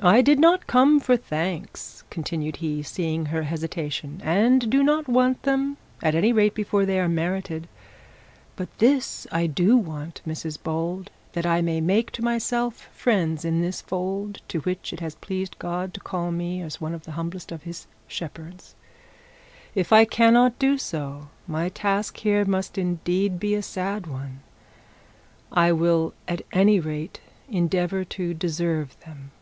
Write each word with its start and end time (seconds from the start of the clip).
'I 0.00 0.22
did 0.22 0.38
not 0.38 0.68
come 0.68 1.00
for 1.00 1.16
thanks,' 1.16 2.04
continued 2.08 2.58
he, 2.58 2.84
seeing 2.84 3.26
her 3.26 3.42
hesitation; 3.42 4.20
'and 4.22 4.70
do 4.70 4.84
not 4.84 5.08
want 5.08 5.42
them 5.42 5.76
at 6.04 6.14
any 6.14 6.32
rate 6.32 6.54
before 6.54 6.86
they 6.86 7.00
are 7.00 7.08
merited. 7.08 7.66
But 8.54 8.68
this 8.78 9.26
I 9.32 9.48
do 9.48 9.76
want, 9.76 10.20
Mrs 10.24 10.56
Bold, 10.62 11.10
that 11.32 11.44
I 11.44 11.60
may 11.62 11.80
make 11.80 12.22
myself 12.22 12.88
friends 12.94 13.44
in 13.44 13.60
this 13.60 13.80
fold 13.80 14.40
to 14.46 14.60
which 14.60 14.92
it 14.92 15.00
has 15.00 15.16
pleased 15.16 15.58
God 15.58 15.92
to 15.94 16.00
call 16.00 16.30
me 16.30 16.62
as 16.62 16.80
one 16.80 16.94
of 16.94 17.02
the 17.02 17.12
humblest 17.18 17.50
of 17.50 17.64
his 17.64 17.88
shepherds. 18.06 18.76
If 19.74 19.92
I 19.92 20.04
cannot 20.04 20.60
do 20.60 20.78
so, 20.78 21.26
my 21.48 21.70
task 21.70 22.18
here 22.18 22.44
must 22.44 22.78
indeed 22.78 23.40
be 23.40 23.56
a 23.56 23.62
sad 23.62 24.06
one. 24.06 24.42
I 25.50 25.72
will 25.72 26.14
at 26.28 26.42
any 26.52 26.78
rate 26.78 27.18
endeavour 27.48 28.04
to 28.04 28.32
deserve 28.32 28.96
them.' 29.00 29.32